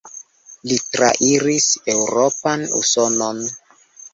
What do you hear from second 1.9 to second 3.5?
Eŭropon, Usonon.